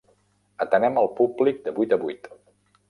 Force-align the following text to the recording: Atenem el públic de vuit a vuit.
Atenem 0.65 0.97
el 1.03 1.11
públic 1.21 1.63
de 1.69 1.77
vuit 1.79 1.97
a 2.01 2.03
vuit. 2.07 2.31